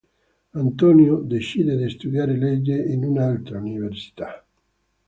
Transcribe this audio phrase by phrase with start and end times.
[0.53, 4.43] Antonio decide di studiare legge in un'altra università.